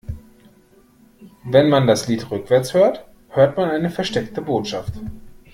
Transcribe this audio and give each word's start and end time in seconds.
Wenn 1.43 1.69
man 1.69 1.85
das 1.85 2.07
Lied 2.07 2.31
rückwärts 2.31 2.73
hört, 2.73 3.05
hört 3.29 3.55
man 3.55 3.69
eine 3.69 3.91
versteckte 3.91 4.41
Botschaft. 4.41 4.93